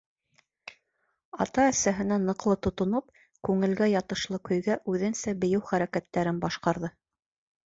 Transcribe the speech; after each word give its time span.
Ата-әсәһенә 1.45 2.17
ныҡлы 2.23 2.55
тотоноп, 2.67 3.11
күңелгә 3.49 3.91
ятышлы 3.93 4.41
көйгә 4.51 4.79
үҙенсә 4.95 5.37
бейеү 5.45 5.63
хәрәкәттәрен 5.69 6.43
башҡарҙы. 6.47 6.93